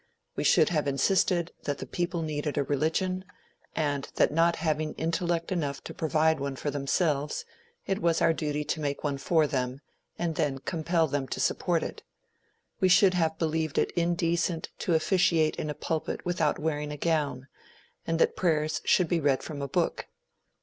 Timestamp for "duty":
8.33-8.63